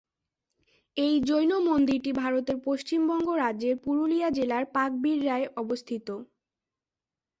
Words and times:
এই 0.97 1.13
জৈন 1.27 1.51
মন্দিরটি 1.67 2.11
ভারতের 2.21 2.57
পশ্চিমবঙ্গ 2.65 3.27
রাজ্যের 3.35 3.75
পুরুলিয়া 3.83 4.27
জেলার 4.37 4.63
পাকবিড়রায় 4.75 5.47
অবস্থিত। 5.55 6.07